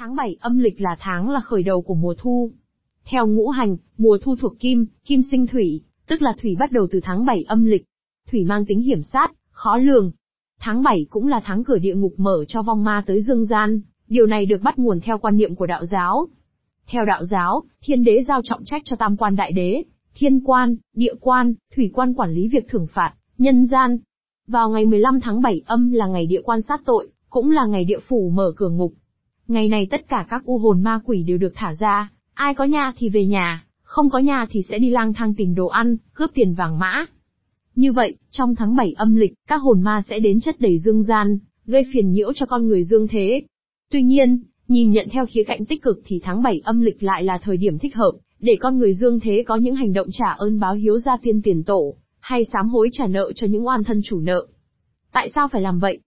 Tháng 0.00 0.16
7 0.16 0.36
âm 0.40 0.58
lịch 0.58 0.80
là 0.80 0.96
tháng 1.00 1.30
là 1.30 1.40
khởi 1.40 1.62
đầu 1.62 1.82
của 1.82 1.94
mùa 1.94 2.14
thu. 2.18 2.50
Theo 3.04 3.26
ngũ 3.26 3.48
hành, 3.48 3.76
mùa 3.98 4.18
thu 4.22 4.36
thuộc 4.36 4.58
kim, 4.60 4.86
kim 5.04 5.20
sinh 5.30 5.46
thủy, 5.46 5.80
tức 6.06 6.22
là 6.22 6.34
thủy 6.42 6.56
bắt 6.58 6.72
đầu 6.72 6.86
từ 6.90 7.00
tháng 7.02 7.24
7 7.24 7.42
âm 7.42 7.64
lịch. 7.64 7.84
Thủy 8.30 8.44
mang 8.44 8.64
tính 8.66 8.80
hiểm 8.80 9.02
sát, 9.02 9.32
khó 9.50 9.76
lường. 9.76 10.12
Tháng 10.60 10.82
7 10.82 11.06
cũng 11.10 11.26
là 11.26 11.40
tháng 11.44 11.64
cửa 11.64 11.78
địa 11.78 11.94
ngục 11.94 12.14
mở 12.16 12.44
cho 12.48 12.62
vong 12.62 12.84
ma 12.84 13.02
tới 13.06 13.22
dương 13.22 13.44
gian, 13.44 13.80
điều 14.08 14.26
này 14.26 14.46
được 14.46 14.62
bắt 14.62 14.78
nguồn 14.78 15.00
theo 15.00 15.18
quan 15.18 15.36
niệm 15.36 15.54
của 15.54 15.66
đạo 15.66 15.84
giáo. 15.84 16.28
Theo 16.86 17.04
đạo 17.04 17.24
giáo, 17.24 17.62
thiên 17.82 18.04
đế 18.04 18.22
giao 18.28 18.40
trọng 18.44 18.64
trách 18.64 18.82
cho 18.84 18.96
tam 18.96 19.16
quan 19.16 19.36
đại 19.36 19.52
đế, 19.52 19.82
thiên 20.14 20.40
quan, 20.40 20.76
địa 20.94 21.14
quan, 21.20 21.54
thủy 21.76 21.90
quan 21.94 22.14
quản 22.14 22.32
lý 22.32 22.48
việc 22.48 22.68
thưởng 22.68 22.86
phạt, 22.94 23.12
nhân 23.38 23.66
gian. 23.66 23.98
Vào 24.46 24.70
ngày 24.70 24.86
15 24.86 25.20
tháng 25.20 25.40
7 25.40 25.62
âm 25.66 25.92
là 25.92 26.06
ngày 26.06 26.26
địa 26.26 26.40
quan 26.44 26.62
sát 26.62 26.80
tội, 26.84 27.08
cũng 27.30 27.50
là 27.50 27.66
ngày 27.66 27.84
địa 27.84 28.00
phủ 28.08 28.30
mở 28.30 28.52
cửa 28.56 28.68
ngục. 28.68 28.92
Ngày 29.50 29.68
này 29.68 29.86
tất 29.90 30.08
cả 30.08 30.26
các 30.30 30.44
u 30.44 30.58
hồn 30.58 30.82
ma 30.82 31.00
quỷ 31.04 31.22
đều 31.22 31.38
được 31.38 31.52
thả 31.54 31.74
ra, 31.78 32.10
ai 32.34 32.54
có 32.54 32.64
nhà 32.64 32.92
thì 32.96 33.08
về 33.08 33.26
nhà, 33.26 33.66
không 33.82 34.10
có 34.10 34.18
nhà 34.18 34.46
thì 34.50 34.62
sẽ 34.68 34.78
đi 34.78 34.90
lang 34.90 35.12
thang 35.12 35.34
tìm 35.34 35.54
đồ 35.54 35.66
ăn, 35.66 35.96
cướp 36.14 36.30
tiền 36.34 36.54
vàng 36.54 36.78
mã. 36.78 37.04
Như 37.74 37.92
vậy, 37.92 38.16
trong 38.30 38.54
tháng 38.54 38.76
7 38.76 38.92
âm 38.96 39.14
lịch, 39.14 39.32
các 39.48 39.56
hồn 39.56 39.82
ma 39.82 40.02
sẽ 40.08 40.18
đến 40.18 40.40
chất 40.40 40.60
đầy 40.60 40.78
dương 40.78 41.02
gian, 41.02 41.38
gây 41.66 41.82
phiền 41.92 42.12
nhiễu 42.12 42.32
cho 42.32 42.46
con 42.46 42.68
người 42.68 42.84
dương 42.84 43.08
thế. 43.08 43.42
Tuy 43.90 44.02
nhiên, 44.02 44.42
nhìn 44.68 44.90
nhận 44.90 45.08
theo 45.10 45.26
khía 45.26 45.44
cạnh 45.44 45.64
tích 45.64 45.82
cực 45.82 46.02
thì 46.04 46.20
tháng 46.22 46.42
7 46.42 46.60
âm 46.64 46.80
lịch 46.80 47.02
lại 47.02 47.24
là 47.24 47.38
thời 47.42 47.56
điểm 47.56 47.78
thích 47.78 47.96
hợp, 47.96 48.12
để 48.40 48.56
con 48.60 48.78
người 48.78 48.94
dương 48.94 49.20
thế 49.20 49.44
có 49.46 49.56
những 49.56 49.74
hành 49.74 49.92
động 49.92 50.08
trả 50.12 50.30
ơn 50.30 50.60
báo 50.60 50.74
hiếu 50.74 50.98
gia 50.98 51.16
tiên 51.22 51.42
tiền 51.42 51.62
tổ, 51.62 51.94
hay 52.20 52.44
sám 52.52 52.68
hối 52.68 52.88
trả 52.92 53.06
nợ 53.06 53.32
cho 53.34 53.46
những 53.46 53.66
oan 53.66 53.84
thân 53.84 54.00
chủ 54.04 54.20
nợ. 54.20 54.46
Tại 55.12 55.30
sao 55.34 55.48
phải 55.48 55.62
làm 55.62 55.78
vậy? 55.78 55.98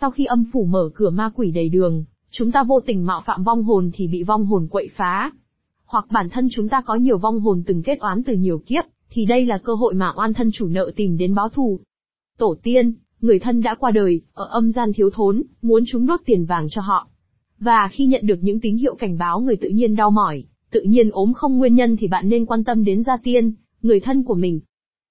Sau 0.00 0.10
khi 0.10 0.24
âm 0.24 0.44
phủ 0.52 0.64
mở 0.64 0.90
cửa 0.94 1.10
ma 1.10 1.30
quỷ 1.34 1.50
đầy 1.50 1.68
đường, 1.68 2.04
chúng 2.30 2.52
ta 2.52 2.62
vô 2.62 2.80
tình 2.80 3.06
mạo 3.06 3.22
phạm 3.26 3.44
vong 3.44 3.62
hồn 3.62 3.90
thì 3.94 4.08
bị 4.08 4.22
vong 4.22 4.46
hồn 4.46 4.68
quậy 4.70 4.88
phá. 4.96 5.32
Hoặc 5.84 6.04
bản 6.10 6.28
thân 6.28 6.48
chúng 6.50 6.68
ta 6.68 6.82
có 6.86 6.94
nhiều 6.94 7.18
vong 7.18 7.40
hồn 7.40 7.62
từng 7.66 7.82
kết 7.82 7.98
oán 8.00 8.22
từ 8.22 8.34
nhiều 8.34 8.62
kiếp, 8.66 8.84
thì 9.10 9.24
đây 9.24 9.46
là 9.46 9.58
cơ 9.58 9.74
hội 9.74 9.94
mà 9.94 10.12
oan 10.16 10.34
thân 10.34 10.50
chủ 10.52 10.66
nợ 10.66 10.90
tìm 10.96 11.16
đến 11.16 11.34
báo 11.34 11.48
thù. 11.48 11.80
Tổ 12.38 12.56
tiên, 12.62 12.94
người 13.20 13.38
thân 13.38 13.62
đã 13.62 13.74
qua 13.74 13.90
đời, 13.90 14.20
ở 14.34 14.44
âm 14.44 14.70
gian 14.70 14.92
thiếu 14.92 15.10
thốn, 15.10 15.42
muốn 15.62 15.84
chúng 15.86 16.06
đốt 16.06 16.20
tiền 16.26 16.44
vàng 16.44 16.66
cho 16.70 16.80
họ. 16.80 17.08
Và 17.58 17.88
khi 17.92 18.06
nhận 18.06 18.26
được 18.26 18.38
những 18.42 18.60
tín 18.60 18.76
hiệu 18.76 18.94
cảnh 18.94 19.18
báo 19.18 19.40
người 19.40 19.56
tự 19.56 19.68
nhiên 19.68 19.96
đau 19.96 20.10
mỏi, 20.10 20.44
tự 20.70 20.82
nhiên 20.82 21.10
ốm 21.10 21.32
không 21.32 21.58
nguyên 21.58 21.74
nhân 21.74 21.96
thì 21.96 22.08
bạn 22.08 22.28
nên 22.28 22.46
quan 22.46 22.64
tâm 22.64 22.84
đến 22.84 23.02
gia 23.02 23.16
tiên, 23.16 23.54
người 23.82 24.00
thân 24.00 24.22
của 24.22 24.34
mình. 24.34 24.60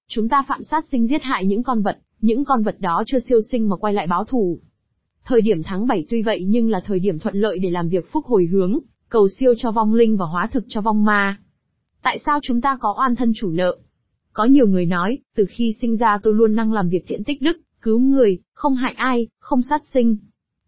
Chúng 0.08 0.28
ta 0.28 0.44
phạm 0.48 0.62
sát 0.64 0.84
sinh 0.90 1.06
giết 1.06 1.22
hại 1.22 1.46
những 1.46 1.62
con 1.62 1.82
vật, 1.82 1.98
những 2.20 2.44
con 2.44 2.62
vật 2.62 2.76
đó 2.80 3.02
chưa 3.06 3.18
siêu 3.28 3.40
sinh 3.50 3.68
mà 3.68 3.76
quay 3.76 3.92
lại 3.94 4.06
báo 4.06 4.24
thù. 4.24 4.58
Thời 5.28 5.40
điểm 5.40 5.62
tháng 5.62 5.86
7 5.86 6.06
tuy 6.08 6.22
vậy 6.22 6.44
nhưng 6.48 6.70
là 6.70 6.80
thời 6.80 6.98
điểm 6.98 7.18
thuận 7.18 7.36
lợi 7.36 7.58
để 7.58 7.70
làm 7.70 7.88
việc 7.88 8.12
phúc 8.12 8.24
hồi 8.26 8.46
hướng, 8.52 8.78
cầu 9.08 9.28
siêu 9.28 9.54
cho 9.58 9.70
vong 9.70 9.94
linh 9.94 10.16
và 10.16 10.26
hóa 10.26 10.48
thực 10.52 10.64
cho 10.68 10.80
vong 10.80 11.04
ma. 11.04 11.38
Tại 12.02 12.18
sao 12.26 12.38
chúng 12.42 12.60
ta 12.60 12.78
có 12.80 12.94
oan 12.98 13.16
thân 13.16 13.32
chủ 13.36 13.50
nợ? 13.50 13.76
Có 14.32 14.44
nhiều 14.44 14.66
người 14.66 14.86
nói, 14.86 15.18
từ 15.36 15.44
khi 15.48 15.74
sinh 15.80 15.96
ra 15.96 16.18
tôi 16.22 16.34
luôn 16.34 16.54
năng 16.54 16.72
làm 16.72 16.88
việc 16.88 17.04
thiện 17.08 17.24
tích 17.24 17.42
đức, 17.42 17.60
cứu 17.82 17.98
người, 18.00 18.38
không 18.52 18.74
hại 18.74 18.92
ai, 18.96 19.28
không 19.38 19.62
sát 19.62 19.82
sinh. 19.92 20.16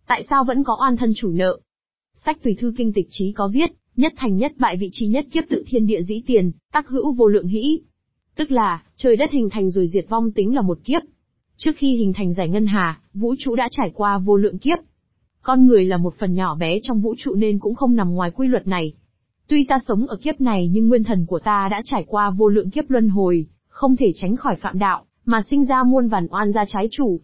Tại 0.06 0.24
sao 0.30 0.44
vẫn 0.44 0.64
có 0.64 0.76
oan 0.80 0.96
thân 0.96 1.12
chủ 1.16 1.30
nợ? 1.30 1.58
Sách 2.14 2.42
tùy 2.42 2.56
thư 2.60 2.72
kinh 2.76 2.92
tịch 2.92 3.06
trí 3.10 3.32
có 3.32 3.48
viết, 3.48 3.70
nhất 3.96 4.12
thành 4.16 4.36
nhất 4.36 4.52
bại 4.58 4.76
vị 4.76 4.88
trí 4.92 5.06
nhất 5.06 5.26
kiếp 5.32 5.44
tự 5.48 5.64
thiên 5.66 5.86
địa 5.86 6.02
dĩ 6.02 6.22
tiền, 6.26 6.52
tác 6.72 6.88
hữu 6.88 7.12
vô 7.12 7.26
lượng 7.26 7.46
hĩ. 7.46 7.80
Tức 8.36 8.50
là, 8.50 8.82
trời 8.96 9.16
đất 9.16 9.30
hình 9.30 9.48
thành 9.50 9.70
rồi 9.70 9.86
diệt 9.86 10.04
vong 10.08 10.32
tính 10.32 10.54
là 10.54 10.62
một 10.62 10.78
kiếp. 10.84 11.02
Trước 11.60 11.76
khi 11.76 11.96
hình 11.96 12.12
thành 12.12 12.32
giải 12.32 12.48
ngân 12.48 12.66
hà, 12.66 13.00
vũ 13.14 13.34
trụ 13.38 13.56
đã 13.56 13.68
trải 13.70 13.90
qua 13.94 14.18
vô 14.18 14.36
lượng 14.36 14.58
kiếp. 14.58 14.78
Con 15.42 15.66
người 15.66 15.84
là 15.84 15.96
một 15.96 16.14
phần 16.18 16.34
nhỏ 16.34 16.54
bé 16.54 16.78
trong 16.82 17.00
vũ 17.00 17.14
trụ 17.18 17.34
nên 17.34 17.58
cũng 17.58 17.74
không 17.74 17.96
nằm 17.96 18.14
ngoài 18.14 18.30
quy 18.30 18.48
luật 18.48 18.66
này. 18.66 18.92
Tuy 19.48 19.64
ta 19.68 19.78
sống 19.88 20.06
ở 20.06 20.16
kiếp 20.16 20.40
này 20.40 20.68
nhưng 20.72 20.88
nguyên 20.88 21.04
thần 21.04 21.26
của 21.26 21.38
ta 21.38 21.68
đã 21.70 21.82
trải 21.84 22.04
qua 22.08 22.30
vô 22.30 22.48
lượng 22.48 22.70
kiếp 22.70 22.90
luân 22.90 23.08
hồi, 23.08 23.46
không 23.68 23.96
thể 23.96 24.12
tránh 24.14 24.36
khỏi 24.36 24.56
phạm 24.56 24.78
đạo, 24.78 25.04
mà 25.24 25.42
sinh 25.50 25.64
ra 25.64 25.82
muôn 25.82 26.08
vàn 26.08 26.26
oan 26.30 26.52
gia 26.52 26.64
trái 26.64 26.88
chủ. 26.90 27.20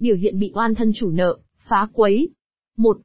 Biểu 0.00 0.16
hiện 0.16 0.38
bị 0.38 0.52
oan 0.54 0.74
thân 0.74 0.92
chủ 0.94 1.10
nợ, 1.10 1.38
phá 1.68 1.88
quấy. 1.92 2.28
Một, 2.76 2.96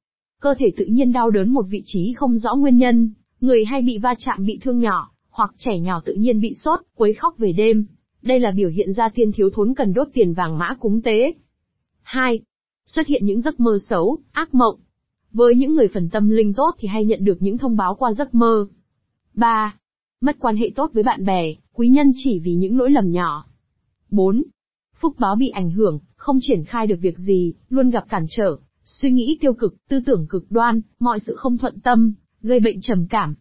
cơ 0.41 0.53
thể 0.59 0.72
tự 0.78 0.85
nhiên 0.85 1.12
đau 1.12 1.30
đớn 1.30 1.50
một 1.50 1.66
vị 1.69 1.81
trí 1.85 2.14
không 2.14 2.38
rõ 2.38 2.56
nguyên 2.56 2.78
nhân, 2.78 3.14
người 3.41 3.66
hay 3.66 3.81
bị 3.81 3.97
va 3.97 4.16
chạm 4.18 4.46
bị 4.46 4.59
thương 4.62 4.80
nhỏ, 4.80 5.12
hoặc 5.30 5.52
trẻ 5.58 5.80
nhỏ 5.80 6.02
tự 6.06 6.14
nhiên 6.14 6.41
bị 6.41 6.53
sốt, 6.53 6.80
quấy 6.96 7.14
khóc 7.14 7.38
về 7.38 7.52
đêm. 7.52 7.85
Đây 8.25 8.40
là 8.40 8.52
biểu 8.52 8.69
hiện 8.69 8.94
ra 8.94 9.09
tiên 9.09 9.31
thiếu 9.31 9.50
thốn 9.53 9.74
cần 9.74 9.94
đốt 9.94 10.08
tiền 10.13 10.34
vàng 10.34 10.58
mã 10.58 10.75
cúng 10.80 11.02
tế. 11.02 11.34
2. 12.02 12.40
Xuất 12.86 13.08
hiện 13.08 13.25
những 13.25 13.41
giấc 13.41 13.59
mơ 13.59 13.78
xấu, 13.90 14.18
ác 14.31 14.53
mộng. 14.53 14.80
Với 15.31 15.56
những 15.56 15.75
người 15.75 15.88
phần 15.88 16.09
tâm 16.09 16.30
linh 16.30 16.53
tốt 16.53 16.75
thì 16.78 16.88
hay 16.88 17.06
nhận 17.06 17.25
được 17.25 17.38
những 17.40 17.58
thông 17.58 17.78
báo 17.78 17.96
qua 17.96 18.14
giấc 18.14 18.35
mơ. 18.35 18.68
3. 19.34 19.78
Mất 20.22 20.35
quan 20.40 20.58
hệ 20.58 20.72
tốt 20.75 20.91
với 20.94 21.03
bạn 21.03 21.25
bè, 21.25 21.53
quý 21.74 21.88
nhân 21.88 22.12
chỉ 22.16 22.40
vì 22.40 22.56
những 22.56 22.78
lỗi 22.78 22.91
lầm 22.91 23.12
nhỏ. 23.12 23.46
4. 24.09 24.44
Phúc 25.00 25.16
báo 25.19 25.35
bị 25.35 25.50
ảnh 25.50 25.72
hưởng, 25.72 26.00
không 26.16 26.40
triển 26.41 26.64
khai 26.64 26.88
được 26.88 27.00
việc 27.02 27.18
gì, 27.18 27.53
luôn 27.69 27.90
gặp 27.90 28.06
cản 28.09 28.25
trở, 28.30 28.58
suy 28.84 29.12
nghĩ 29.12 29.38
tiêu 29.41 29.53
cực, 29.53 29.75
tư 29.90 30.00
tưởng 30.06 30.28
cực 30.30 30.46
đoan, 30.52 30.81
mọi 31.00 31.19
sự 31.19 31.35
không 31.35 31.58
thuận 31.58 31.80
tâm, 31.80 32.14
gây 32.41 32.59
bệnh 32.59 32.81
trầm 32.81 33.08
cảm. 33.09 33.35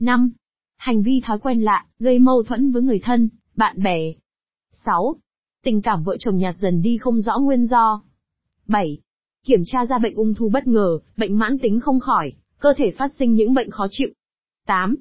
5. 0.00 0.32
Hành 0.76 1.02
vi 1.02 1.20
thói 1.24 1.38
quen 1.38 1.60
lạ, 1.60 1.86
gây 1.98 2.18
mâu 2.18 2.42
thuẫn 2.42 2.70
với 2.72 2.82
người 2.82 2.98
thân, 2.98 3.28
bạn 3.56 3.82
bè. 3.82 4.12
6. 4.72 5.16
Tình 5.64 5.82
cảm 5.82 6.02
vợ 6.02 6.16
chồng 6.20 6.38
nhạt 6.38 6.56
dần 6.58 6.82
đi 6.82 6.98
không 6.98 7.20
rõ 7.20 7.38
nguyên 7.38 7.66
do. 7.66 8.02
7. 8.66 8.98
Kiểm 9.44 9.62
tra 9.66 9.86
ra 9.86 9.98
bệnh 9.98 10.14
ung 10.14 10.34
thư 10.34 10.48
bất 10.48 10.66
ngờ, 10.66 10.98
bệnh 11.16 11.38
mãn 11.38 11.58
tính 11.58 11.80
không 11.80 12.00
khỏi, 12.00 12.32
cơ 12.58 12.74
thể 12.76 12.90
phát 12.90 13.12
sinh 13.18 13.34
những 13.34 13.54
bệnh 13.54 13.70
khó 13.70 13.86
chịu. 13.90 14.08
8. 14.66 14.96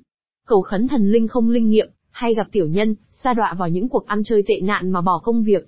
Cầu 0.48 0.62
khấn 0.62 0.88
thần 0.88 1.12
linh 1.12 1.28
không 1.28 1.50
linh 1.50 1.70
nghiệm, 1.70 1.90
hay 2.09 2.34
gặp 2.34 2.48
tiểu 2.52 2.68
nhân, 2.68 2.96
sa 3.12 3.34
đọa 3.34 3.54
vào 3.59 3.70
những 3.70 3.90
cuộc 3.90 4.06
ăn 4.08 4.24
chơi 4.24 4.44
tệ 4.48 4.62
nạn 4.62 4.90
mà 4.90 5.02
bỏ 5.02 5.22
công 5.24 5.44
việc. 5.44 5.68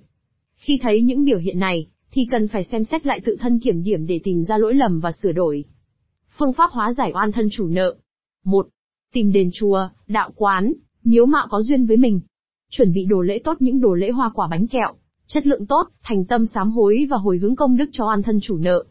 Khi 0.54 0.78
thấy 0.82 1.02
những 1.02 1.24
biểu 1.24 1.38
hiện 1.38 1.58
này, 1.58 1.86
thì 2.10 2.26
cần 2.30 2.48
phải 2.48 2.64
xem 2.64 2.84
xét 2.84 3.06
lại 3.06 3.20
tự 3.24 3.36
thân 3.40 3.58
kiểm 3.58 3.82
điểm 3.82 4.06
để 4.06 4.20
tìm 4.24 4.44
ra 4.44 4.58
lỗi 4.58 4.74
lầm 4.74 5.00
và 5.00 5.12
sửa 5.12 5.32
đổi. 5.32 5.64
Phương 6.38 6.52
pháp 6.52 6.70
hóa 6.70 6.92
giải 6.92 7.12
oan 7.14 7.32
thân 7.32 7.48
chủ 7.52 7.66
nợ. 7.66 7.96
1. 8.44 8.68
Tìm 9.12 9.32
đền 9.32 9.50
chùa, 9.52 9.88
đạo 10.06 10.30
quán, 10.36 10.72
miếu 11.04 11.26
mạo 11.26 11.46
có 11.50 11.62
duyên 11.62 11.86
với 11.86 11.96
mình. 11.96 12.20
Chuẩn 12.76 12.92
bị 12.92 13.04
đồ 13.04 13.20
lễ 13.20 13.38
tốt 13.44 13.56
những 13.60 13.80
đồ 13.80 13.94
lễ 13.94 14.10
hoa 14.10 14.30
quả 14.34 14.48
bánh 14.50 14.66
kẹo, 14.66 14.94
chất 15.26 15.46
lượng 15.46 15.66
tốt, 15.66 15.88
thành 16.02 16.24
tâm 16.24 16.46
sám 16.46 16.70
hối 16.70 17.06
và 17.10 17.16
hồi 17.16 17.38
hướng 17.38 17.56
công 17.56 17.76
đức 17.76 17.84
cho 17.92 18.06
oan 18.06 18.22
thân 18.22 18.38
chủ 18.42 18.58
nợ. 18.58 18.84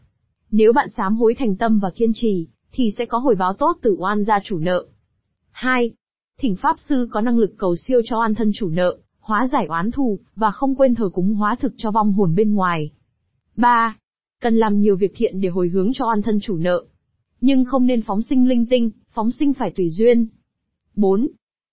Nếu 0.50 0.72
bạn 0.72 0.88
sám 0.96 1.16
hối 1.16 1.34
thành 1.38 1.56
tâm 1.56 1.78
và 1.78 1.90
kiên 1.90 2.10
trì, 2.14 2.46
thì 2.72 2.90
sẽ 2.98 3.06
có 3.06 3.18
hồi 3.18 3.34
báo 3.34 3.52
tốt 3.52 3.78
từ 3.82 3.96
oan 3.98 4.24
gia 4.24 4.40
chủ 4.44 4.58
nợ. 4.58 4.86
2. 5.50 5.90
Thỉnh 6.38 6.56
Pháp 6.56 6.76
Sư 6.88 7.08
có 7.10 7.20
năng 7.20 7.38
lực 7.38 7.54
cầu 7.58 7.76
siêu 7.76 8.00
cho 8.04 8.18
oan 8.18 8.34
thân 8.34 8.50
chủ 8.54 8.68
nợ, 8.68 8.98
hóa 9.20 9.48
giải 9.52 9.66
oán 9.66 9.90
thù, 9.90 10.18
và 10.36 10.50
không 10.50 10.74
quên 10.74 10.94
thờ 10.94 11.08
cúng 11.14 11.34
hóa 11.34 11.56
thực 11.60 11.72
cho 11.76 11.90
vong 11.90 12.12
hồn 12.12 12.34
bên 12.34 12.54
ngoài. 12.54 12.92
3. 13.56 13.96
Cần 14.40 14.56
làm 14.56 14.80
nhiều 14.80 14.96
việc 14.96 15.12
thiện 15.16 15.40
để 15.40 15.48
hồi 15.48 15.68
hướng 15.68 15.92
cho 15.94 16.06
oan 16.06 16.22
thân 16.22 16.38
chủ 16.40 16.56
nợ. 16.56 16.84
Nhưng 17.40 17.64
không 17.64 17.86
nên 17.86 18.02
phóng 18.02 18.22
sinh 18.22 18.48
linh 18.48 18.66
tinh, 18.66 18.90
phóng 19.10 19.30
sinh 19.30 19.52
phải 19.52 19.70
tùy 19.76 19.88
duyên. 19.88 20.26
4. 20.96 21.26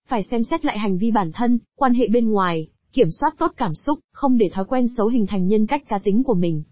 Phải 0.08 0.24
xem 0.24 0.44
xét 0.44 0.66
lại 0.66 0.80
hành 0.80 0.98
vi 0.98 1.12
bản 1.12 1.32
thân, 1.32 1.60
quan 1.76 1.94
hệ 1.94 2.08
bên 2.08 2.30
ngoài, 2.30 2.68
kiểm 2.94 3.08
soát 3.10 3.36
tốt 3.38 3.52
cảm 3.58 3.76
xúc, 3.76 4.00
không 4.12 4.38
để 4.38 4.50
thói 4.54 4.66
quen 4.66 4.88
xấu 4.98 5.08
hình 5.08 5.26
thành 5.28 5.48
nhân 5.48 5.68
cách 5.68 5.84
cá 5.88 6.00
tính 6.04 6.24
của 6.24 6.34
mình. 6.34 6.64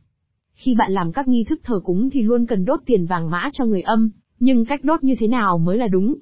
Khi 0.53 0.75
bạn 0.75 0.91
làm 0.91 1.11
các 1.11 1.27
nghi 1.27 1.43
thức 1.43 1.59
thờ 1.63 1.79
cúng 1.83 2.09
thì 2.09 2.21
luôn 2.21 2.45
cần 2.45 2.65
đốt 2.65 2.79
tiền 2.85 3.05
vàng 3.05 3.29
mã 3.29 3.49
cho 3.53 3.65
người 3.65 3.81
âm, 3.81 4.11
nhưng 4.39 4.65
cách 4.65 4.83
đốt 4.83 5.03
như 5.03 5.15
thế 5.19 5.27
nào 5.27 5.57
mới 5.57 5.77
là 5.77 5.87
đúng. 5.87 6.15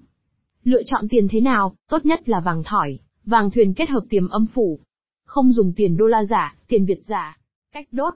Lựa 0.63 0.81
chọn 0.85 1.07
tiền 1.09 1.28
thế 1.28 1.41
nào, 1.41 1.75
tốt 1.90 2.06
nhất 2.06 2.29
là 2.29 2.40
vàng 2.40 2.63
thỏi, 2.63 3.00
vàng 3.25 3.51
thuyền 3.51 3.73
kết 3.73 3.90
hợp 3.90 4.03
tiềm 4.09 4.29
âm 4.29 4.46
phủ. 4.46 4.79
Không 5.25 5.51
dùng 5.51 5.73
tiền 5.73 5.97
đô 5.97 6.06
la 6.06 6.23
giả, 6.23 6.56
tiền 6.67 6.85
Việt 6.85 7.00
giả. 7.07 7.38
Cách 7.73 7.88
đốt, 7.91 8.13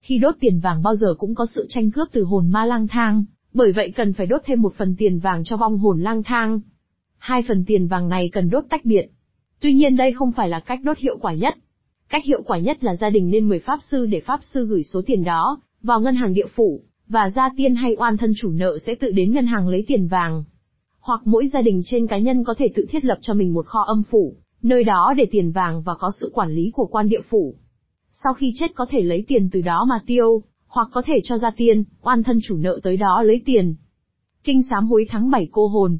khi 0.00 0.18
đốt 0.18 0.34
tiền 0.40 0.60
vàng 0.60 0.82
bao 0.82 0.96
giờ 0.96 1.14
cũng 1.18 1.34
có 1.34 1.46
sự 1.46 1.66
tranh 1.68 1.90
cướp 1.90 2.08
từ 2.12 2.24
hồn 2.24 2.50
ma 2.50 2.64
lang 2.64 2.88
thang, 2.88 3.24
bởi 3.54 3.72
vậy 3.72 3.92
cần 3.96 4.12
phải 4.12 4.26
đốt 4.26 4.40
thêm 4.44 4.62
một 4.62 4.74
phần 4.74 4.94
tiền 4.98 5.18
vàng 5.18 5.44
cho 5.44 5.56
vong 5.56 5.78
hồn 5.78 6.00
lang 6.00 6.22
thang. 6.22 6.60
Hai 7.18 7.42
phần 7.48 7.64
tiền 7.66 7.86
vàng 7.86 8.08
này 8.08 8.30
cần 8.32 8.50
đốt 8.50 8.64
tách 8.70 8.84
biệt. 8.84 9.06
Tuy 9.60 9.74
nhiên 9.74 9.96
đây 9.96 10.12
không 10.12 10.32
phải 10.32 10.48
là 10.48 10.60
cách 10.60 10.80
đốt 10.82 10.98
hiệu 10.98 11.18
quả 11.20 11.34
nhất. 11.34 11.54
Cách 12.08 12.24
hiệu 12.24 12.42
quả 12.42 12.58
nhất 12.58 12.84
là 12.84 12.96
gia 12.96 13.10
đình 13.10 13.30
nên 13.30 13.48
mời 13.48 13.58
pháp 13.58 13.78
sư 13.90 14.06
để 14.06 14.20
pháp 14.20 14.40
sư 14.42 14.66
gửi 14.66 14.82
số 14.82 15.02
tiền 15.06 15.24
đó 15.24 15.60
vào 15.82 16.00
ngân 16.00 16.14
hàng 16.14 16.34
địa 16.34 16.46
phủ, 16.54 16.80
và 17.08 17.30
gia 17.30 17.50
tiên 17.56 17.74
hay 17.74 17.94
oan 17.98 18.16
thân 18.16 18.32
chủ 18.36 18.50
nợ 18.50 18.78
sẽ 18.86 18.94
tự 19.00 19.10
đến 19.10 19.32
ngân 19.32 19.46
hàng 19.46 19.68
lấy 19.68 19.84
tiền 19.88 20.06
vàng. 20.06 20.44
Hoặc 21.00 21.20
mỗi 21.24 21.46
gia 21.46 21.62
đình 21.62 21.82
trên 21.84 22.06
cá 22.06 22.18
nhân 22.18 22.44
có 22.44 22.54
thể 22.58 22.68
tự 22.74 22.86
thiết 22.90 23.04
lập 23.04 23.18
cho 23.20 23.34
mình 23.34 23.54
một 23.54 23.66
kho 23.66 23.80
âm 23.80 24.02
phủ, 24.10 24.36
nơi 24.62 24.84
đó 24.84 25.14
để 25.16 25.26
tiền 25.30 25.52
vàng 25.52 25.82
và 25.82 25.94
có 25.94 26.10
sự 26.20 26.30
quản 26.34 26.54
lý 26.54 26.70
của 26.74 26.86
quan 26.86 27.08
địa 27.08 27.20
phủ 27.28 27.54
sau 28.24 28.34
khi 28.34 28.52
chết 28.54 28.74
có 28.74 28.86
thể 28.90 29.02
lấy 29.02 29.24
tiền 29.28 29.48
từ 29.52 29.60
đó 29.60 29.86
mà 29.88 30.00
tiêu, 30.06 30.42
hoặc 30.66 30.88
có 30.92 31.02
thể 31.02 31.20
cho 31.24 31.38
gia 31.38 31.50
tiên, 31.50 31.84
oan 32.02 32.22
thân 32.22 32.38
chủ 32.42 32.56
nợ 32.56 32.80
tới 32.82 32.96
đó 32.96 33.22
lấy 33.22 33.42
tiền. 33.44 33.74
Kinh 34.44 34.62
sám 34.70 34.86
hối 34.86 35.06
tháng 35.08 35.30
7 35.30 35.48
cô 35.52 35.68
hồn. 35.68 35.98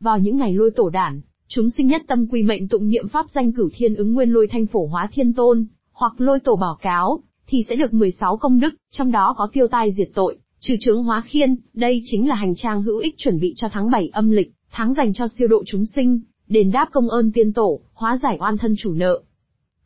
Vào 0.00 0.18
những 0.18 0.36
ngày 0.36 0.54
lôi 0.54 0.70
tổ 0.70 0.88
đản, 0.88 1.20
chúng 1.48 1.70
sinh 1.70 1.86
nhất 1.86 2.02
tâm 2.08 2.26
quy 2.26 2.42
mệnh 2.42 2.68
tụng 2.68 2.88
niệm 2.88 3.08
pháp 3.08 3.26
danh 3.34 3.52
cửu 3.52 3.70
thiên 3.74 3.94
ứng 3.94 4.12
nguyên 4.12 4.30
lôi 4.30 4.46
thanh 4.46 4.66
phổ 4.66 4.86
hóa 4.86 5.08
thiên 5.12 5.32
tôn, 5.32 5.66
hoặc 5.92 6.20
lôi 6.20 6.40
tổ 6.40 6.56
bảo 6.56 6.78
cáo, 6.82 7.20
thì 7.46 7.64
sẽ 7.68 7.76
được 7.76 7.94
16 7.94 8.36
công 8.36 8.60
đức, 8.60 8.74
trong 8.90 9.10
đó 9.10 9.34
có 9.38 9.48
tiêu 9.52 9.68
tai 9.68 9.92
diệt 9.92 10.08
tội, 10.14 10.38
Trừ 10.60 10.76
chướng 10.80 11.04
hóa 11.04 11.20
khiên, 11.20 11.56
đây 11.74 12.00
chính 12.04 12.28
là 12.28 12.34
hành 12.34 12.54
trang 12.54 12.82
hữu 12.82 12.98
ích 12.98 13.14
chuẩn 13.18 13.40
bị 13.40 13.52
cho 13.56 13.68
tháng 13.72 13.90
7 13.90 14.08
âm 14.12 14.30
lịch, 14.30 14.52
tháng 14.72 14.94
dành 14.94 15.12
cho 15.12 15.28
siêu 15.28 15.48
độ 15.48 15.62
chúng 15.66 15.86
sinh, 15.86 16.20
đền 16.48 16.70
đáp 16.70 16.88
công 16.92 17.08
ơn 17.08 17.32
tiên 17.32 17.52
tổ, 17.52 17.80
hóa 17.94 18.18
giải 18.22 18.36
oan 18.40 18.58
thân 18.58 18.74
chủ 18.78 18.92
nợ. 18.92 19.22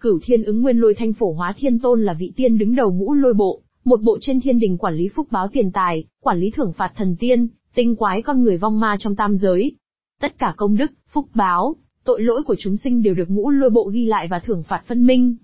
Cửu 0.01 0.19
Thiên 0.23 0.45
ứng 0.45 0.63
nguyên 0.63 0.79
lôi 0.79 0.95
thanh 0.95 1.13
phổ 1.13 1.33
hóa 1.33 1.55
thiên 1.57 1.79
tôn 1.79 2.03
là 2.03 2.13
vị 2.13 2.33
tiên 2.37 2.59
đứng 2.59 2.75
đầu 2.75 2.93
ngũ 2.93 3.15
lôi 3.15 3.35
bộ, 3.35 3.63
một 3.85 4.01
bộ 4.03 4.19
trên 4.21 4.41
thiên 4.41 4.59
đình 4.59 4.79
quản 4.79 4.95
lý 4.95 5.09
phúc 5.09 5.29
báo 5.31 5.49
tiền 5.49 5.73
tài, 5.73 6.05
quản 6.21 6.41
lý 6.41 6.51
thưởng 6.51 6.73
phạt 6.73 6.93
thần 6.97 7.17
tiên, 7.17 7.49
tinh 7.75 7.97
quái 7.97 8.23
con 8.23 8.43
người 8.43 8.57
vong 8.57 8.81
ma 8.81 8.97
trong 8.99 9.17
tam 9.17 9.37
giới. 9.37 9.77
Tất 10.21 10.39
cả 10.39 10.55
công 10.57 10.77
đức, 10.77 10.93
phúc 11.13 11.29
báo, 11.35 11.77
tội 12.05 12.23
lỗi 12.23 12.43
của 12.47 12.57
chúng 12.59 12.77
sinh 12.77 13.03
đều 13.03 13.15
được 13.15 13.31
ngũ 13.31 13.51
lôi 13.51 13.71
bộ 13.71 13.91
ghi 13.93 14.07
lại 14.07 14.29
và 14.29 14.39
thưởng 14.39 14.63
phạt 14.63 14.83
phân 14.87 15.07
minh. 15.07 15.37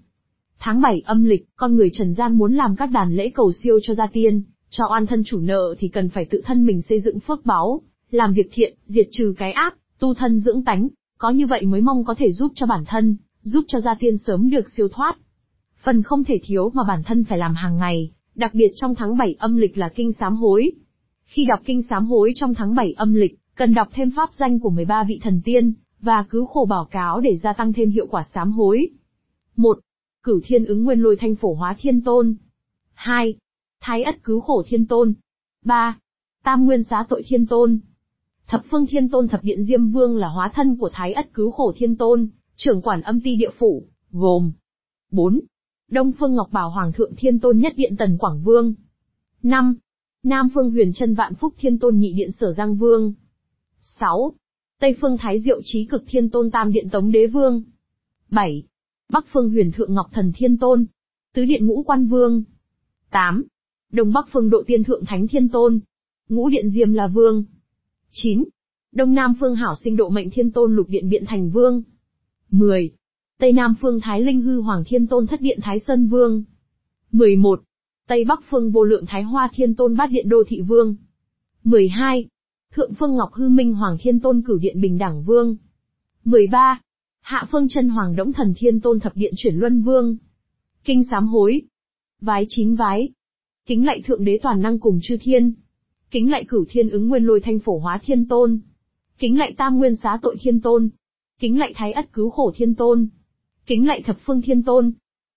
Tháng 0.59 0.81
7 0.81 1.03
âm 1.05 1.25
lịch, 1.25 1.47
con 1.57 1.77
người 1.77 1.91
trần 1.93 2.15
gian 2.15 2.39
muốn 2.39 2.55
làm 2.55 2.77
các 2.77 2.91
đàn 2.91 3.15
lễ 3.17 3.31
cầu 3.31 3.53
siêu 3.53 3.79
cho 3.83 3.95
gia 3.95 4.07
tiên, 4.13 4.43
cho 4.71 4.85
oan 4.91 5.07
thân 5.07 5.23
chủ 5.25 5.41
nợ 5.41 5.75
thì 5.79 5.89
cần 5.89 6.09
phải 6.09 6.25
tự 6.25 6.43
thân 6.45 6.67
mình 6.67 6.83
xây 6.83 7.01
dựng 7.01 7.21
phước 7.21 7.47
báo, 7.47 7.81
làm 8.11 8.33
việc 8.33 8.51
thiện, 8.53 8.75
diệt 8.87 9.09
trừ 9.11 9.35
cái 9.39 9.53
ác, 9.53 9.75
tu 9.99 10.15
thân 10.15 10.41
dưỡng 10.41 10.65
tánh, 10.65 10.89
có 11.19 11.31
như 11.31 11.47
vậy 11.47 11.67
mới 11.67 11.81
mong 11.81 12.05
có 12.05 12.15
thể 12.15 12.33
giúp 12.33 12.53
cho 12.55 12.67
bản 12.67 12.85
thân, 12.87 13.17
giúp 13.43 13.65
cho 13.69 13.81
gia 13.81 13.95
tiên 13.95 14.19
sớm 14.19 14.51
được 14.51 14.71
siêu 14.77 14.89
thoát. 14.89 15.17
Phần 15.83 16.03
không 16.03 16.25
thể 16.25 16.41
thiếu 16.45 16.71
mà 16.75 16.83
bản 16.89 17.03
thân 17.03 17.25
phải 17.25 17.39
làm 17.39 17.55
hàng 17.55 17.77
ngày, 17.77 18.11
đặc 18.35 18.55
biệt 18.55 18.73
trong 18.75 18.95
tháng 18.95 19.17
7 19.17 19.35
âm 19.39 19.57
lịch 19.57 19.79
là 19.79 19.89
kinh 19.89 20.13
sám 20.13 20.37
hối. 20.37 20.71
Khi 21.25 21.45
đọc 21.45 21.61
kinh 21.65 21.83
sám 21.83 22.07
hối 22.07 22.33
trong 22.35 22.55
tháng 22.55 22.75
7 22.75 22.93
âm 22.93 23.15
lịch, 23.15 23.40
cần 23.61 23.75
đọc 23.75 23.89
thêm 23.93 24.11
pháp 24.17 24.35
danh 24.35 24.61
của 24.61 24.71
13 24.71 25.05
vị 25.05 25.21
thần 25.23 25.41
tiên, 25.45 25.73
và 26.01 26.25
cứu 26.31 26.47
khổ 26.47 26.65
bảo 26.65 26.85
cáo 26.85 27.21
để 27.21 27.37
gia 27.37 27.53
tăng 27.53 27.73
thêm 27.73 27.91
hiệu 27.91 28.07
quả 28.11 28.25
sám 28.35 28.53
hối. 28.53 28.91
1. 29.57 29.79
Cửu 30.23 30.41
thiên 30.45 30.65
ứng 30.65 30.85
nguyên 30.85 31.01
lôi 31.01 31.17
thanh 31.17 31.37
phổ 31.37 31.55
hóa 31.55 31.77
thiên 31.79 32.01
tôn. 32.01 32.35
2. 32.95 33.35
Thái 33.81 34.03
ất 34.03 34.25
cứu 34.25 34.41
khổ 34.41 34.63
thiên 34.67 34.87
tôn. 34.87 35.13
3. 35.65 35.99
Tam 36.45 36.65
nguyên 36.65 36.83
xá 36.83 37.05
tội 37.09 37.23
thiên 37.27 37.47
tôn. 37.47 37.79
Thập 38.47 38.63
phương 38.71 38.87
thiên 38.87 39.09
tôn 39.09 39.29
thập 39.29 39.45
điện 39.45 39.65
Diêm 39.65 39.89
Vương 39.89 40.17
là 40.17 40.29
hóa 40.29 40.51
thân 40.55 40.77
của 40.77 40.91
Thái 40.93 41.13
ất 41.13 41.35
cứu 41.35 41.51
khổ 41.51 41.73
thiên 41.77 41.97
tôn, 41.97 42.29
trưởng 42.57 42.83
quản 42.83 43.01
âm 43.01 43.21
ti 43.21 43.37
địa 43.37 43.51
phủ, 43.59 43.85
gồm 44.11 44.53
4. 45.11 45.41
Đông 45.91 46.13
Phương 46.13 46.35
Ngọc 46.35 46.49
Bảo 46.53 46.71
Hoàng 46.71 46.93
thượng 46.93 47.13
Thiên 47.17 47.39
Tôn 47.39 47.59
Nhất 47.59 47.73
Điện 47.77 47.97
Tần 47.99 48.19
Quảng 48.19 48.43
Vương. 48.43 48.75
5. 49.43 49.75
Nam 50.23 50.49
Phương 50.55 50.71
Huyền 50.71 50.93
Trân 50.93 51.15
Vạn 51.15 51.35
Phúc 51.35 51.55
Thiên 51.59 51.79
Tôn 51.79 51.99
Nhị 51.99 52.13
Điện 52.13 52.33
Sở 52.33 52.53
Giang 52.53 52.77
Vương. 52.77 53.15
6. 53.81 54.33
Tây 54.81 54.97
Phương 55.01 55.19
Thái 55.19 55.41
Diệu 55.41 55.61
Chí 55.65 55.85
Cực 55.85 56.05
Thiên 56.07 56.31
Tôn 56.31 56.51
Tam 56.51 56.73
Điện 56.73 56.89
Tống 56.91 57.13
Đế 57.13 57.27
Vương. 57.27 57.63
7. 58.31 58.63
Bắc 59.09 59.27
Phương 59.33 59.51
Huyền 59.51 59.73
Thượng 59.73 59.95
Ngọc 59.95 60.07
Thần 60.13 60.33
Thiên 60.37 60.57
Tôn. 60.57 60.87
Tứ 61.35 61.45
Điện 61.45 61.67
Ngũ 61.67 61.83
Quan 61.83 62.07
Vương. 62.07 62.43
8. 63.11 63.45
Đông 63.93 64.13
Bắc 64.13 64.29
Phương 64.33 64.51
Độ 64.51 64.63
Tiên 64.67 64.85
Thượng 64.85 65.05
Thánh 65.05 65.29
Thiên 65.29 65.49
Tôn. 65.49 65.81
Ngũ 66.29 66.49
Điện 66.49 66.71
Diêm 66.71 66.93
là 66.93 67.07
Vương. 67.07 67.45
9. 68.11 68.45
Đông 68.93 69.15
Nam 69.15 69.35
Phương 69.41 69.55
Hảo 69.55 69.75
Sinh 69.75 69.97
Độ 69.97 70.09
Mệnh 70.09 70.31
Thiên 70.31 70.51
Tôn 70.51 70.77
Lục 70.77 70.87
Điện 70.89 71.09
Biện 71.09 71.25
Thành 71.27 71.51
Vương. 71.51 71.83
10. 72.51 72.91
Tây 73.39 73.53
Nam 73.53 73.75
Phương 73.81 74.01
Thái 74.01 74.23
Linh 74.23 74.43
Hư 74.43 74.61
Hoàng 74.61 74.85
Thiên 74.87 75.07
Tôn 75.07 75.27
Thất 75.27 75.41
Điện 75.41 75.59
Thái 75.63 75.79
Sơn 75.79 76.09
Vương. 76.09 76.45
11. 77.13 77.63
Tây 78.09 78.25
Bắc 78.25 78.41
Phương 78.51 78.71
Vô 78.71 78.85
Lượng 78.85 79.07
Thái 79.07 79.23
Hoa 79.23 79.49
Thiên 79.55 79.75
Tôn 79.75 79.97
Bát 79.97 80.11
Điện 80.11 80.29
Đô 80.29 80.43
Thị 80.47 80.61
Vương. 80.61 80.97
12. 81.65 82.29
Thượng 82.75 82.95
Phương 82.95 83.17
Ngọc 83.17 83.33
Hư 83.33 83.49
Minh 83.49 83.75
Hoàng 83.75 83.97
Thiên 84.01 84.21
Tôn 84.21 84.43
Cửu 84.47 84.59
Điện 84.59 84.81
Bình 84.81 84.99
Đẳng 84.99 85.23
Vương. 85.23 85.57
13. 86.25 86.81
Hạ 87.21 87.49
Phương 87.53 87.69
Chân 87.69 87.89
Hoàng 87.89 88.17
Đống 88.17 88.33
Thần 88.33 88.55
Thiên 88.57 88.81
Tôn 88.81 89.01
Thập 89.01 89.17
Điện 89.17 89.35
Chuyển 89.37 89.55
Luân 89.55 89.83
Vương. 89.83 90.17
Kinh 90.85 91.05
sám 91.11 91.27
hối. 91.27 91.63
Vái 92.21 92.47
chín 92.49 92.75
vái. 92.75 93.09
Kính 93.67 93.87
lạy 93.87 94.03
Thượng 94.07 94.25
Đế 94.25 94.39
Toàn 94.43 94.63
Năng 94.63 94.79
cùng 94.79 94.99
chư 95.03 95.17
thiên. 95.21 95.55
Kính 96.11 96.31
lạy 96.31 96.45
Cửu 96.49 96.65
Thiên 96.69 96.91
ứng 96.91 97.09
Nguyên 97.09 97.25
Lôi 97.25 97.41
Thanh 97.41 97.59
Phổ 97.59 97.79
Hóa 97.79 98.01
Thiên 98.05 98.29
Tôn. 98.29 98.61
Kính 99.19 99.39
lạy 99.39 99.55
Tam 99.57 99.79
Nguyên 99.79 99.97
Xá 99.97 100.19
Tội 100.23 100.37
Thiên 100.41 100.61
Tôn. 100.61 100.89
Kính 101.39 101.59
lạy 101.59 101.73
Thái 101.77 101.93
Ất 101.93 102.13
Cứu 102.13 102.31
Khổ 102.31 102.53
Thiên 102.57 102.75
Tôn. 102.75 103.09
Kính 103.67 103.87
lạy 103.87 104.03
Thập 104.03 104.17
Phương 104.25 104.43
Thiên 104.43 104.63
Tôn. 104.63 104.93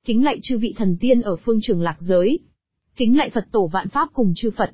Kính 0.05 0.23
lạy 0.23 0.39
chư 0.41 0.57
vị 0.57 0.73
thần 0.77 0.97
tiên 0.99 1.21
ở 1.21 1.35
phương 1.35 1.59
trường 1.61 1.81
lạc 1.81 1.97
giới. 1.99 2.39
Kính 2.95 3.17
lạy 3.17 3.29
Phật 3.29 3.47
tổ 3.51 3.67
vạn 3.67 3.89
pháp 3.89 4.09
cùng 4.13 4.33
chư 4.35 4.51
Phật. 4.57 4.71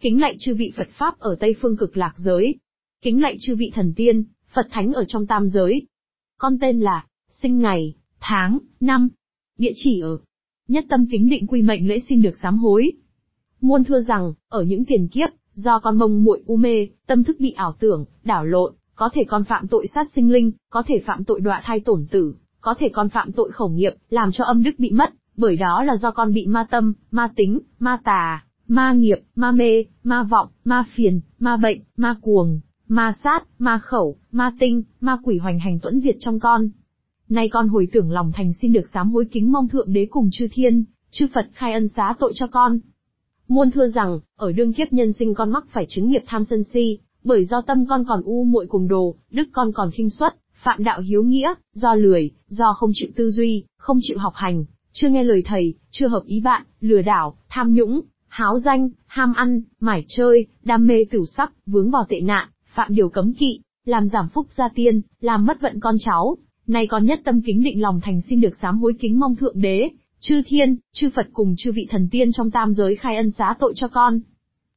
Kính 0.00 0.20
lạy 0.20 0.36
chư 0.38 0.54
vị 0.54 0.72
Phật 0.76 0.88
Pháp 0.90 1.18
ở 1.18 1.36
Tây 1.40 1.54
Phương 1.60 1.76
cực 1.76 1.96
lạc 1.96 2.12
giới. 2.16 2.54
Kính 3.02 3.22
lạy 3.22 3.36
chư 3.40 3.56
vị 3.56 3.70
thần 3.74 3.92
tiên, 3.96 4.24
Phật 4.54 4.66
Thánh 4.70 4.92
ở 4.92 5.04
trong 5.08 5.26
tam 5.26 5.48
giới. 5.48 5.86
Con 6.38 6.58
tên 6.60 6.80
là, 6.80 7.06
sinh 7.30 7.58
ngày, 7.58 7.94
tháng, 8.20 8.58
năm, 8.80 9.08
địa 9.58 9.72
chỉ 9.74 10.00
ở. 10.00 10.18
Nhất 10.68 10.84
tâm 10.88 11.06
kính 11.10 11.28
định 11.28 11.46
quy 11.46 11.62
mệnh 11.62 11.88
lễ 11.88 11.98
xin 12.08 12.22
được 12.22 12.36
sám 12.42 12.58
hối. 12.58 12.92
Muôn 13.60 13.84
thưa 13.84 14.00
rằng, 14.00 14.32
ở 14.48 14.62
những 14.62 14.84
tiền 14.84 15.08
kiếp, 15.08 15.28
do 15.54 15.78
con 15.78 15.98
mông 15.98 16.24
muội 16.24 16.42
u 16.46 16.56
mê, 16.56 16.88
tâm 17.06 17.24
thức 17.24 17.36
bị 17.40 17.50
ảo 17.50 17.76
tưởng, 17.80 18.04
đảo 18.24 18.44
lộn, 18.44 18.74
có 18.94 19.10
thể 19.12 19.24
con 19.28 19.44
phạm 19.44 19.68
tội 19.68 19.86
sát 19.94 20.06
sinh 20.14 20.32
linh, 20.32 20.52
có 20.70 20.82
thể 20.86 21.02
phạm 21.06 21.24
tội 21.24 21.40
đọa 21.40 21.62
thai 21.64 21.80
tổn 21.80 22.06
tử, 22.10 22.34
có 22.60 22.74
thể 22.78 22.88
con 22.88 23.08
phạm 23.08 23.32
tội 23.32 23.50
khẩu 23.52 23.68
nghiệp, 23.68 23.92
làm 24.10 24.32
cho 24.32 24.44
âm 24.44 24.62
đức 24.62 24.78
bị 24.78 24.90
mất, 24.90 25.10
bởi 25.36 25.56
đó 25.56 25.82
là 25.82 25.96
do 25.96 26.10
con 26.10 26.32
bị 26.32 26.46
ma 26.46 26.66
tâm, 26.70 26.92
ma 27.10 27.32
tính, 27.36 27.60
ma 27.78 27.98
tà, 28.04 28.44
ma 28.68 28.92
nghiệp, 28.92 29.18
ma 29.34 29.52
mê, 29.52 29.84
ma 30.04 30.22
vọng, 30.22 30.48
ma 30.64 30.84
phiền, 30.94 31.20
ma 31.38 31.56
bệnh, 31.56 31.80
ma 31.96 32.16
cuồng, 32.22 32.60
ma 32.88 33.12
sát, 33.24 33.44
ma 33.58 33.78
khẩu, 33.78 34.16
ma 34.32 34.52
tinh, 34.60 34.82
ma 35.00 35.18
quỷ 35.22 35.38
hoành 35.38 35.58
hành 35.58 35.78
tuẫn 35.78 36.00
diệt 36.00 36.16
trong 36.20 36.40
con. 36.40 36.68
Nay 37.28 37.48
con 37.48 37.68
hồi 37.68 37.88
tưởng 37.92 38.10
lòng 38.10 38.32
thành 38.34 38.52
xin 38.52 38.72
được 38.72 38.88
sám 38.94 39.10
hối 39.10 39.24
kính 39.24 39.52
mong 39.52 39.68
thượng 39.68 39.92
đế 39.92 40.06
cùng 40.10 40.28
chư 40.32 40.48
thiên, 40.52 40.84
chư 41.10 41.26
Phật 41.34 41.46
khai 41.52 41.72
ân 41.72 41.88
xá 41.88 42.14
tội 42.18 42.32
cho 42.34 42.46
con. 42.46 42.78
Muôn 43.48 43.70
thưa 43.70 43.88
rằng, 43.88 44.20
ở 44.36 44.52
đương 44.52 44.72
kiếp 44.72 44.92
nhân 44.92 45.12
sinh 45.12 45.34
con 45.34 45.50
mắc 45.50 45.64
phải 45.70 45.86
chứng 45.88 46.08
nghiệp 46.08 46.22
tham 46.26 46.44
sân 46.44 46.64
si, 46.64 46.98
bởi 47.24 47.44
do 47.44 47.60
tâm 47.60 47.86
con 47.86 48.04
còn 48.08 48.22
u 48.22 48.44
muội 48.44 48.66
cùng 48.66 48.88
đồ, 48.88 49.14
đức 49.30 49.48
con 49.52 49.72
còn 49.72 49.90
khinh 49.90 50.10
suất, 50.10 50.36
phạm 50.62 50.84
đạo 50.84 51.00
hiếu 51.00 51.22
nghĩa, 51.22 51.54
do 51.74 51.94
lười, 51.94 52.30
do 52.48 52.72
không 52.72 52.90
chịu 52.94 53.10
tư 53.16 53.30
duy, 53.30 53.64
không 53.76 53.98
chịu 54.02 54.18
học 54.18 54.32
hành, 54.36 54.64
chưa 54.92 55.08
nghe 55.08 55.24
lời 55.24 55.42
thầy, 55.46 55.74
chưa 55.90 56.08
hợp 56.08 56.22
ý 56.26 56.40
bạn, 56.40 56.62
lừa 56.80 57.02
đảo, 57.02 57.36
tham 57.48 57.74
nhũng, 57.74 58.00
háo 58.28 58.58
danh, 58.58 58.88
ham 59.06 59.32
ăn, 59.34 59.62
mải 59.80 60.04
chơi, 60.08 60.46
đam 60.62 60.86
mê 60.86 61.04
tửu 61.10 61.26
sắc, 61.26 61.52
vướng 61.66 61.90
vào 61.90 62.04
tệ 62.08 62.20
nạn, 62.20 62.48
phạm 62.74 62.94
điều 62.94 63.08
cấm 63.08 63.34
kỵ, 63.34 63.60
làm 63.84 64.08
giảm 64.08 64.28
phúc 64.28 64.46
gia 64.50 64.68
tiên, 64.68 65.00
làm 65.20 65.46
mất 65.46 65.60
vận 65.60 65.80
con 65.80 65.94
cháu. 66.00 66.36
Nay 66.66 66.86
con 66.86 67.04
nhất 67.04 67.20
tâm 67.24 67.42
kính 67.42 67.62
định 67.62 67.82
lòng 67.82 68.00
thành 68.00 68.20
xin 68.20 68.40
được 68.40 68.56
sám 68.62 68.78
hối 68.78 68.92
kính 68.98 69.18
mong 69.18 69.36
thượng 69.36 69.60
đế, 69.60 69.90
chư 70.20 70.42
thiên, 70.46 70.76
chư 70.92 71.10
Phật 71.10 71.26
cùng 71.32 71.54
chư 71.58 71.72
vị 71.72 71.86
thần 71.90 72.08
tiên 72.10 72.32
trong 72.32 72.50
tam 72.50 72.72
giới 72.72 72.96
khai 72.96 73.16
ân 73.16 73.30
xá 73.30 73.54
tội 73.58 73.72
cho 73.76 73.88
con. 73.88 74.20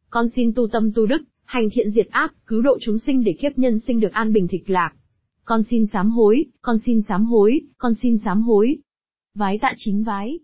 Con 0.09 0.30
xin 0.30 0.53
tu 0.53 0.68
tâm 0.68 0.92
tu 0.94 1.06
đức, 1.06 1.21
hành 1.45 1.69
thiện 1.74 1.92
diệt 1.92 2.07
ác, 2.09 2.33
cứu 2.48 2.62
độ 2.62 2.77
chúng 2.81 3.00
sinh 3.00 3.24
để 3.24 3.33
kiếp 3.33 3.57
nhân 3.57 3.80
sinh 3.80 4.00
được 4.00 4.12
an 4.12 4.33
bình 4.33 4.48
thịnh 4.48 4.63
lạc. 4.67 4.91
Con 5.46 5.63
xin 5.63 5.86
sám 5.86 6.12
hối, 6.12 6.46
con 6.62 6.79
xin 6.79 7.01
sám 7.01 7.25
hối, 7.25 7.62
con 7.77 7.93
xin 8.01 8.17
sám 8.17 8.41
hối. 8.41 8.77
Vái 9.36 9.60
tạ 9.62 9.74
chính 9.77 10.03
vái. 10.03 10.39